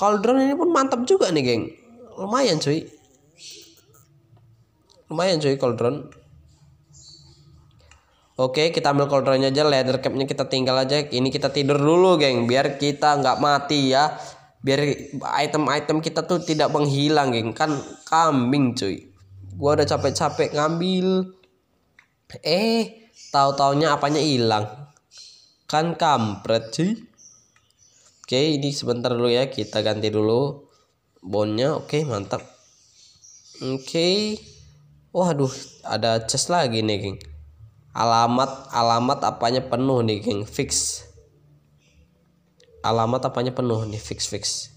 cauldron 0.00 0.40
ini 0.40 0.56
pun 0.56 0.72
mantap 0.72 1.04
juga 1.04 1.28
nih 1.28 1.44
geng 1.44 1.62
lumayan 2.16 2.56
cuy 2.56 2.88
lumayan 5.12 5.36
cuy 5.38 5.54
cauldron 5.60 6.08
Oke, 8.40 8.72
kita 8.72 8.96
ambil 8.96 9.04
kontrolnya 9.04 9.52
aja, 9.52 9.68
leather 9.68 10.00
capnya 10.00 10.24
kita 10.24 10.48
tinggal 10.48 10.72
aja. 10.80 10.96
Ini 10.96 11.28
kita 11.28 11.52
tidur 11.52 11.76
dulu, 11.76 12.16
geng, 12.16 12.48
biar 12.48 12.80
kita 12.80 13.20
nggak 13.20 13.36
mati 13.36 13.92
ya. 13.92 14.16
Biar 14.64 15.12
item-item 15.44 16.00
kita 16.00 16.24
tuh 16.24 16.40
tidak 16.40 16.72
menghilang, 16.72 17.36
geng. 17.36 17.52
Kan 17.52 17.76
kambing, 18.08 18.72
cuy. 18.72 19.12
Gua 19.60 19.76
udah 19.76 19.84
capek-capek 19.84 20.56
ngambil. 20.56 21.36
Eh, 22.40 23.12
tahu-taunya 23.28 23.92
apanya 23.92 24.24
hilang. 24.24 24.88
Kan 25.70 25.94
kampret, 25.94 26.74
cuy. 26.74 26.98
Oke, 28.26 28.58
ini 28.58 28.74
sebentar 28.74 29.14
dulu 29.14 29.30
ya, 29.30 29.46
kita 29.46 29.86
ganti 29.86 30.10
dulu 30.10 30.66
bonnya. 31.22 31.78
Oke, 31.78 32.02
mantap. 32.02 32.42
Oke. 33.62 34.34
Waduh, 35.14 35.54
ada 35.86 36.26
chest 36.26 36.50
lagi 36.50 36.82
nih, 36.82 36.98
geng 36.98 37.18
alamat 37.90 38.70
alamat 38.70 39.18
apanya 39.26 39.66
penuh 39.66 39.98
nih 40.06 40.22
geng 40.22 40.46
fix 40.46 41.02
alamat 42.86 43.26
apanya 43.26 43.50
penuh 43.50 43.82
nih 43.82 43.98
fix 43.98 44.30
fix 44.30 44.70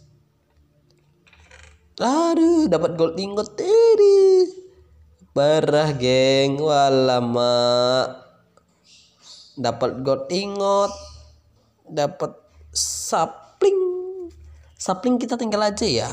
aduh 2.02 2.66
dapat 2.66 2.98
gold 2.98 3.14
ingot 3.22 3.54
parah 5.38 5.94
geng 5.94 6.58
walama 6.58 7.54
dapat 9.58 10.02
gold 10.02 10.30
ingot 10.34 10.92
dapat 11.88 12.32
sapling. 12.74 13.80
Sapling 14.80 15.20
kita 15.20 15.40
tinggal 15.40 15.64
aja 15.64 15.86
ya. 15.88 16.10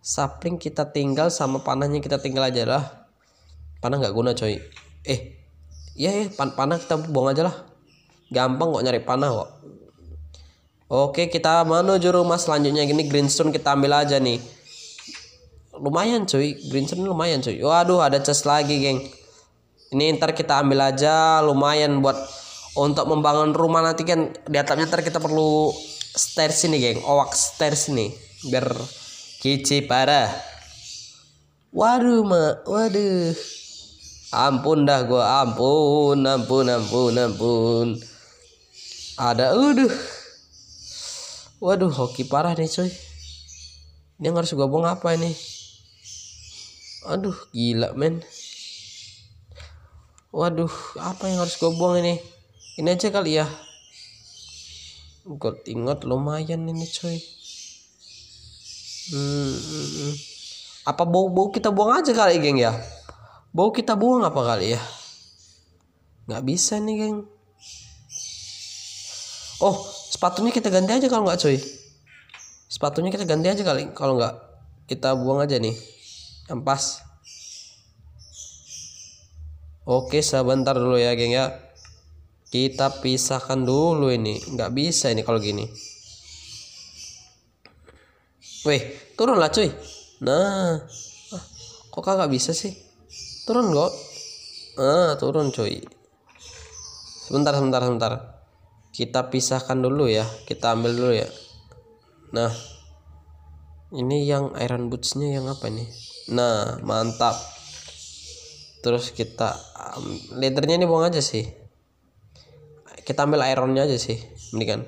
Sapling 0.00 0.56
kita 0.56 0.88
tinggal 0.88 1.28
sama 1.28 1.60
panahnya 1.60 2.00
kita 2.00 2.20
tinggal 2.20 2.48
aja 2.48 2.64
lah. 2.64 2.84
Panah 3.82 4.00
nggak 4.00 4.14
guna 4.16 4.32
coy. 4.32 4.56
Eh 5.04 5.36
Iya 5.98 6.14
ya 6.14 6.24
pan 6.30 6.54
panah 6.54 6.78
kita 6.78 6.94
buang 7.10 7.34
aja 7.34 7.50
lah. 7.50 7.56
Gampang 8.30 8.70
kok 8.70 8.82
nyari 8.86 9.02
panah 9.02 9.34
kok. 9.34 9.50
Oke 10.88 11.26
kita 11.26 11.66
menuju 11.66 12.14
rumah 12.14 12.38
selanjutnya. 12.38 12.86
Gini 12.86 13.10
greenstone 13.10 13.50
kita 13.50 13.74
ambil 13.74 14.06
aja 14.06 14.22
nih. 14.22 14.38
Lumayan 15.74 16.22
cuy 16.24 16.54
greenstone 16.70 17.02
lumayan 17.02 17.42
cuy 17.42 17.58
waduh 17.62 17.98
ada 18.02 18.22
chest 18.22 18.46
lagi 18.46 18.78
geng 18.78 18.98
ini 19.88 20.12
ntar 20.20 20.36
kita 20.36 20.60
ambil 20.60 20.92
aja 20.92 21.40
lumayan 21.40 22.04
buat 22.04 22.16
untuk 22.76 23.08
membangun 23.08 23.56
rumah 23.56 23.80
nanti 23.80 24.04
kan. 24.04 24.30
Di 24.44 24.56
atapnya 24.60 24.84
ntar 24.84 25.00
kita 25.00 25.16
perlu 25.16 25.72
stairs 26.12 26.68
ini 26.68 26.76
geng. 26.76 27.00
Owak 27.08 27.32
stairs 27.32 27.88
ini 27.88 28.12
biar 28.46 28.68
kici 29.40 29.80
parah. 29.88 30.28
Waduh 31.72 32.20
mak. 32.22 32.68
Waduh. 32.68 33.32
Ampun 34.28 34.84
dah 34.84 35.08
gua. 35.08 35.42
Ampun 35.42 36.20
ampun 36.28 36.66
ampun 36.68 37.14
ampun. 37.16 37.88
Ada 39.18 39.56
udah 39.56 39.90
waduh 41.58 41.90
hoki 41.90 42.28
parah 42.28 42.54
nih 42.54 42.68
coy. 42.68 42.92
Ini 44.20 44.30
harus 44.30 44.52
gua 44.52 44.68
buang 44.68 44.86
apa 44.86 45.16
ini? 45.16 45.32
Aduh 47.08 47.34
gila 47.50 47.96
men 47.96 48.20
waduh 50.34 50.72
apa 51.00 51.28
yang 51.28 51.42
harus 51.42 51.56
gua 51.56 51.72
buang 51.72 52.00
ini 52.00 52.20
ini 52.78 52.88
aja 52.92 53.08
kali 53.08 53.40
ya 53.40 53.46
gue 55.28 55.52
ingat 55.68 56.08
lumayan 56.08 56.64
ini 56.64 56.88
coy 56.88 57.20
hmm, 59.12 60.12
apa 60.88 61.02
bau 61.04 61.28
bau 61.28 61.52
kita 61.52 61.68
buang 61.68 62.00
aja 62.00 62.16
kali 62.16 62.40
geng 62.40 62.56
ya 62.60 62.72
Bau 63.48 63.72
kita 63.72 63.96
buang 63.96 64.22
apa 64.28 64.44
kali 64.44 64.76
ya? 64.76 64.80
Nggak 66.28 66.44
bisa 66.44 66.76
nih, 66.76 66.94
geng. 67.00 67.18
Oh, 69.58 69.76
sepatunya 70.12 70.52
kita 70.52 70.68
ganti 70.68 70.92
aja 70.92 71.08
kalau 71.08 71.24
nggak 71.24 71.40
cuy. 71.40 71.56
Sepatunya 72.68 73.08
kita 73.08 73.24
ganti 73.24 73.48
aja 73.48 73.62
kali. 73.64 73.88
Kalau 73.96 74.20
nggak, 74.20 74.34
kita 74.84 75.16
buang 75.16 75.40
aja 75.40 75.56
nih. 75.56 75.72
Ampas. 76.52 77.07
Oke, 79.88 80.20
sebentar 80.20 80.76
dulu 80.76 81.00
ya, 81.00 81.16
geng 81.16 81.32
ya. 81.32 81.56
Kita 82.52 83.00
pisahkan 83.00 83.56
dulu 83.64 84.12
ini. 84.12 84.36
Nggak 84.52 84.76
bisa 84.76 85.08
ini 85.08 85.24
kalau 85.24 85.40
gini. 85.40 85.64
Wih, 88.68 88.82
turunlah 89.16 89.48
cuy. 89.48 89.72
Nah, 90.20 90.76
ah, 91.32 91.44
kok 91.88 92.04
kagak 92.04 92.28
bisa 92.28 92.52
sih? 92.52 92.88
turun 93.48 93.72
kok 93.72 93.92
ah 94.76 95.16
turun 95.16 95.48
cuy 95.48 95.80
sebentar 97.24 97.56
sebentar 97.56 97.80
sebentar 97.80 98.12
kita 98.92 99.32
pisahkan 99.32 99.80
dulu 99.80 100.04
ya 100.04 100.28
kita 100.44 100.76
ambil 100.76 100.92
dulu 100.92 101.12
ya 101.16 101.24
nah 102.36 102.52
ini 103.96 104.28
yang 104.28 104.52
iron 104.60 104.92
bootsnya 104.92 105.32
yang 105.40 105.48
apa 105.48 105.72
nih 105.72 105.88
nah 106.28 106.76
mantap 106.84 107.40
terus 108.78 109.10
kita 109.10 109.58
um, 109.98 110.06
leathernya 110.38 110.78
ini 110.78 110.86
buang 110.86 111.10
aja 111.10 111.18
sih. 111.18 111.46
Kita 113.02 113.24
ambil 113.24 113.40
ironnya 113.48 113.88
aja 113.88 113.96
sih 113.96 114.20
mendingan. 114.52 114.84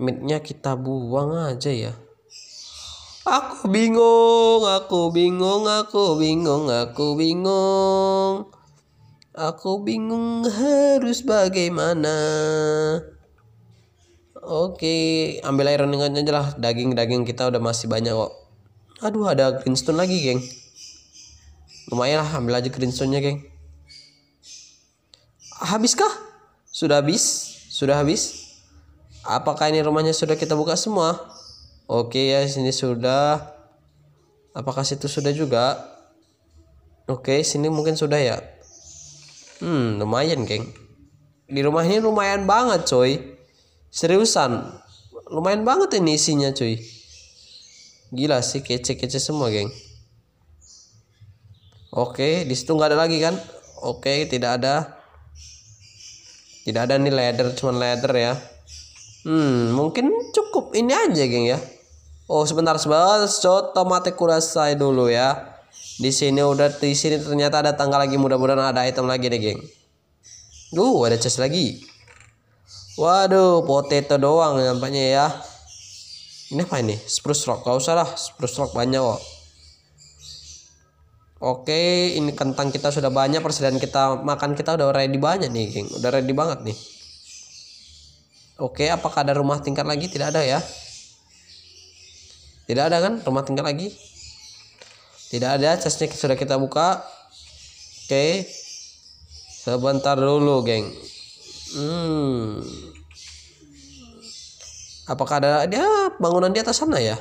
Midnya 0.00 0.42
kita 0.42 0.74
buang 0.74 1.36
aja 1.36 1.70
ya. 1.70 1.92
Aku 3.22 3.68
bingung, 3.70 4.66
aku 4.66 5.14
bingung, 5.14 5.68
aku 5.68 6.18
bingung, 6.18 6.66
aku 6.66 7.14
bingung. 7.14 8.50
Aku 9.30 9.86
bingung 9.86 10.42
harus 10.42 11.22
bagaimana. 11.22 12.18
oke 14.40 14.98
ambil 15.46 15.70
iron 15.70 15.94
aja 15.94 16.32
lah. 16.34 16.46
Daging 16.58 16.98
daging 16.98 17.22
kita 17.22 17.46
udah 17.46 17.62
masih 17.62 17.86
banyak 17.86 18.10
kok. 18.10 18.32
Aduh 19.06 19.30
ada 19.30 19.62
greenstone 19.62 20.02
lagi 20.02 20.18
geng 20.18 20.42
lumayan 21.90 22.22
lah 22.22 22.30
ambil 22.38 22.62
aja 22.62 22.70
greenstone 22.70 23.12
nya 23.12 23.20
geng. 23.20 23.42
Habiskah? 25.60 26.08
Sudah 26.70 27.02
habis? 27.02 27.22
Sudah 27.68 28.00
habis? 28.00 28.54
Apakah 29.26 29.68
ini 29.68 29.84
rumahnya 29.84 30.16
sudah 30.16 30.38
kita 30.38 30.56
buka 30.56 30.78
semua? 30.78 31.18
Oke 31.90 32.32
ya 32.32 32.46
sini 32.48 32.72
sudah. 32.72 33.42
Apakah 34.56 34.86
situ 34.86 35.10
sudah 35.10 35.34
juga? 35.34 35.76
Oke 37.10 37.42
sini 37.44 37.68
mungkin 37.68 37.98
sudah 37.98 38.16
ya. 38.16 38.38
Hmm 39.60 40.00
lumayan 40.00 40.48
geng. 40.48 40.64
Di 41.50 41.60
rumah 41.60 41.84
ini 41.84 42.00
lumayan 42.00 42.48
banget 42.48 42.86
coy. 42.88 43.18
Seriusan. 43.90 44.70
Lumayan 45.28 45.66
banget 45.66 45.98
ini 45.98 46.16
isinya 46.16 46.54
cuy 46.54 46.78
gila 48.10 48.42
sih 48.42 48.58
kece-kece 48.58 49.22
semua 49.22 49.54
geng 49.54 49.70
oke 51.94 52.46
di 52.46 52.54
situ 52.54 52.74
nggak 52.74 52.94
ada 52.94 52.98
lagi 52.98 53.18
kan 53.18 53.34
oke 53.82 54.30
tidak 54.30 54.62
ada 54.62 54.98
tidak 56.66 56.90
ada 56.90 56.94
nih 56.98 57.12
leather 57.14 57.46
cuman 57.56 57.76
leather 57.78 58.12
ya 58.14 58.32
hmm 59.26 59.74
mungkin 59.74 60.10
cukup 60.30 60.74
ini 60.74 60.92
aja 60.94 61.24
geng 61.26 61.46
ya 61.50 61.58
oh 62.30 62.46
sebentar 62.46 62.78
sebentar 62.78 63.26
coba 63.26 63.82
mati 63.86 64.14
kurasai 64.14 64.74
dulu 64.74 65.10
ya 65.10 65.58
di 66.00 66.08
sini 66.08 66.40
udah 66.40 66.72
di 66.80 66.96
sini 66.96 67.20
ternyata 67.20 67.62
ada 67.62 67.72
tangga 67.76 68.00
lagi 68.00 68.16
mudah-mudahan 68.16 68.72
ada 68.72 68.86
item 68.88 69.04
lagi 69.10 69.28
deh 69.28 69.40
geng 69.40 69.60
Uh, 70.70 71.02
ada 71.02 71.18
chest 71.18 71.42
lagi. 71.42 71.82
Waduh, 72.94 73.66
potato 73.66 74.14
doang 74.22 74.54
nampaknya 74.54 75.02
ya. 75.02 75.26
Ini 76.54 76.62
apa 76.62 76.78
ini? 76.78 76.94
Spruce 76.94 77.42
rock. 77.50 77.66
Gak 77.66 77.74
usah 77.74 77.98
lah, 77.98 78.06
spruce 78.14 78.54
rock 78.54 78.78
banyak 78.78 79.02
kok. 79.02 79.18
Oke, 81.40 82.12
ini 82.20 82.36
kentang 82.36 82.68
kita 82.68 82.92
sudah 82.92 83.08
banyak, 83.08 83.40
persediaan 83.40 83.80
kita 83.80 84.20
makan 84.20 84.52
kita 84.52 84.76
udah 84.76 84.92
ready 84.92 85.16
banyak 85.16 85.48
nih, 85.48 85.72
geng. 85.72 85.88
Udah 85.96 86.12
ready 86.12 86.36
banget 86.36 86.60
nih. 86.68 86.76
Oke, 88.60 88.92
apakah 88.92 89.24
ada 89.24 89.32
rumah 89.32 89.56
tingkat 89.64 89.88
lagi? 89.88 90.04
Tidak 90.12 90.28
ada 90.28 90.44
ya. 90.44 90.60
Tidak 92.68 92.84
ada 92.84 93.00
kan 93.00 93.24
rumah 93.24 93.40
tingkat 93.40 93.64
lagi? 93.64 93.88
Tidak 95.32 95.48
ada, 95.48 95.80
chestnya 95.80 96.12
sudah 96.12 96.36
kita 96.36 96.60
buka. 96.60 97.00
Oke. 98.04 98.44
Sebentar 99.64 100.20
dulu, 100.20 100.60
geng. 100.60 100.92
Hmm. 101.72 102.60
Apakah 105.08 105.40
ada 105.40 105.64
dia 105.64 105.88
bangunan 106.20 106.52
di 106.52 106.60
atas 106.60 106.84
sana 106.84 107.00
ya? 107.00 107.16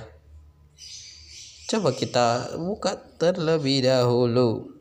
Coba 1.69 1.93
kita 1.93 2.58
buka 2.58 2.97
terlebih 3.21 3.86
dahulu. 3.86 4.73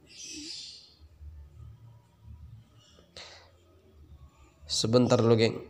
Sebentar 4.65 5.21
dulu, 5.21 5.37
geng. 5.37 5.61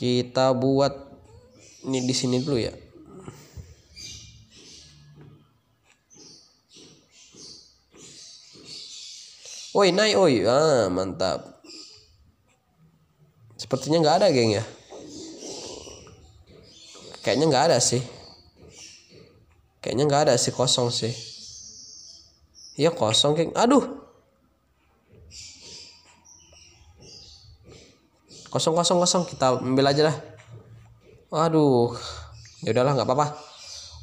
Kita 0.00 0.56
buat 0.56 0.96
ini 1.84 2.00
di 2.00 2.14
sini 2.16 2.40
dulu 2.40 2.56
ya. 2.56 2.72
Oi, 9.76 9.92
naik 9.92 10.16
oi. 10.16 10.48
Ah, 10.48 10.88
mantap. 10.88 11.60
Sepertinya 13.60 14.00
nggak 14.00 14.16
ada, 14.24 14.32
geng 14.32 14.56
ya. 14.56 14.64
Kayaknya 17.20 17.44
nggak 17.52 17.66
ada 17.68 17.80
sih. 17.84 18.15
Kayaknya 19.86 20.04
nggak 20.10 20.22
ada 20.26 20.34
sih, 20.34 20.50
kosong 20.50 20.90
sih. 20.90 21.14
Iya 22.74 22.90
kosong, 22.90 23.38
geng. 23.38 23.54
Aduh. 23.54 23.86
Kosong 28.50 28.74
kosong 28.74 28.98
kosong 28.98 29.22
kita 29.30 29.62
ambil 29.62 29.86
aja 29.86 30.10
lah. 30.10 30.16
Waduh. 31.30 31.94
Ya 32.66 32.74
udahlah 32.74 32.98
nggak 32.98 33.06
apa-apa. 33.06 33.38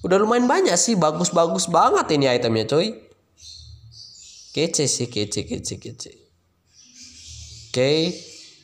Udah 0.08 0.16
lumayan 0.24 0.48
banyak 0.48 0.80
sih, 0.80 0.96
bagus-bagus 0.96 1.68
banget 1.68 2.08
ini 2.16 2.32
itemnya, 2.32 2.64
coy 2.64 3.04
kece 4.54 4.86
sih 4.86 5.10
kece 5.10 5.50
kece 5.50 5.82
kece 5.82 6.12
oke 7.74 7.94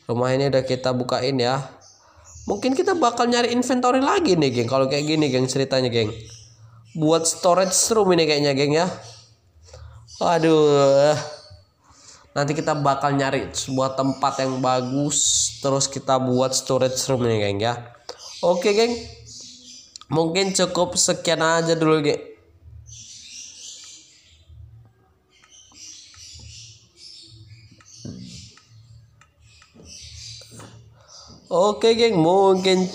rumah 0.05 0.29
ini 0.37 0.53
udah 0.53 0.61
kita 0.61 0.93
bukain 0.93 1.41
ya 1.41 1.65
mungkin 2.45 2.77
kita 2.77 2.93
bakal 2.93 3.25
nyari 3.25 3.49
inventory 3.57 3.97
lagi 3.97 4.37
nih 4.37 4.53
geng 4.53 4.69
kalau 4.69 4.85
kayak 4.85 5.09
gini 5.09 5.33
geng 5.33 5.49
ceritanya 5.49 5.89
geng 5.89 6.13
buat 6.97 7.25
storage 7.25 7.75
room 7.93 8.13
ini 8.17 8.23
kayaknya 8.25 8.53
geng 8.57 8.73
ya. 8.73 8.87
Aduh. 10.21 11.13
Nanti 12.33 12.53
kita 12.53 12.77
bakal 12.77 13.17
nyari 13.17 13.49
sebuah 13.51 13.97
tempat 13.97 14.45
yang 14.45 14.61
bagus 14.61 15.19
terus 15.59 15.89
kita 15.89 16.21
buat 16.21 16.53
storage 16.53 17.01
room 17.09 17.25
ini 17.29 17.37
geng 17.41 17.59
ya. 17.61 17.73
Oke 18.41 18.73
geng. 18.73 18.93
Mungkin 20.09 20.57
cukup 20.57 20.97
sekian 20.97 21.45
aja 21.45 21.77
dulu 21.77 22.01
geng 22.01 22.29
Oke 31.49 31.97
geng. 31.97 32.21
Mungkin 32.21 32.85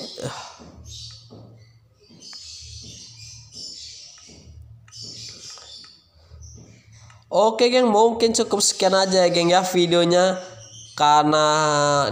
Oke 7.35 7.67
geng. 7.67 7.91
Mungkin 7.91 8.31
cukup 8.31 8.63
sekian 8.63 8.95
aja 8.95 9.27
geng 9.27 9.51
ya 9.51 9.67
videonya. 9.67 10.39
Karena 10.95 11.47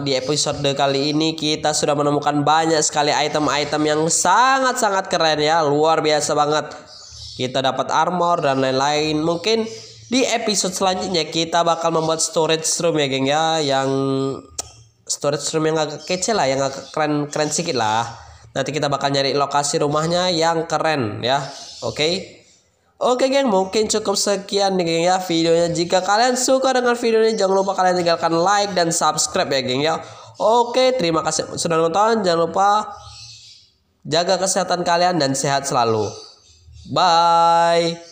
di 0.03 0.19
episode 0.19 0.59
kali 0.75 1.15
ini 1.15 1.39
kita 1.39 1.71
sudah 1.71 1.95
menemukan 1.95 2.43
banyak 2.43 2.83
sekali 2.83 3.15
item-item 3.15 3.83
yang 3.87 4.03
sangat-sangat 4.11 5.07
keren 5.07 5.39
ya. 5.39 5.63
Luar 5.63 6.03
biasa 6.03 6.35
banget. 6.35 6.75
Kita 7.39 7.63
dapat 7.63 7.95
armor 7.95 8.43
dan 8.43 8.59
lain-lain. 8.59 9.23
Mungkin 9.23 9.63
di 10.11 10.27
episode 10.27 10.75
selanjutnya 10.75 11.31
kita 11.31 11.63
bakal 11.63 11.95
membuat 11.95 12.19
storage 12.19 12.67
room 12.83 12.99
ya 12.99 13.07
geng 13.07 13.31
ya. 13.31 13.63
Yang 13.63 13.89
storage 15.07 15.47
room 15.55 15.71
yang 15.71 15.79
agak 15.79 16.03
kece 16.03 16.35
lah 16.35 16.51
yang 16.51 16.67
agak 16.67 16.91
keren 16.91 17.31
keren 17.31 17.55
sedikit 17.55 17.79
lah. 17.79 18.11
Nanti 18.59 18.75
kita 18.75 18.91
bakal 18.91 19.15
nyari 19.15 19.39
lokasi 19.39 19.79
rumahnya 19.79 20.35
yang 20.35 20.67
keren 20.67 21.23
ya. 21.23 21.47
Oke? 21.87 21.95
okay? 21.95 22.42
Oke 23.03 23.27
geng, 23.27 23.51
mungkin 23.51 23.91
cukup 23.91 24.15
sekian 24.15 24.79
nih 24.79 24.87
geng 24.87 25.05
ya 25.11 25.19
videonya. 25.19 25.75
Jika 25.75 26.07
kalian 26.07 26.39
suka 26.39 26.71
dengan 26.71 26.95
video 26.95 27.19
ini, 27.19 27.35
jangan 27.35 27.59
lupa 27.59 27.75
kalian 27.75 27.99
tinggalkan 27.99 28.31
like 28.31 28.79
dan 28.79 28.95
subscribe 28.95 29.51
ya 29.51 29.61
geng 29.67 29.83
ya. 29.83 29.99
Oke, 30.39 30.95
terima 30.95 31.27
kasih 31.27 31.51
sudah 31.59 31.83
nonton. 31.83 32.23
Jangan 32.23 32.41
lupa 32.47 32.95
jaga 34.07 34.39
kesehatan 34.39 34.87
kalian 34.87 35.19
dan 35.19 35.35
sehat 35.35 35.67
selalu. 35.67 36.07
Bye. 36.95 38.12